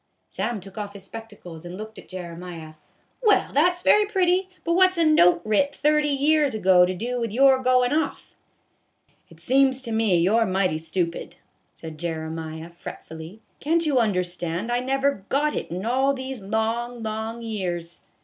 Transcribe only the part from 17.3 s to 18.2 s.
years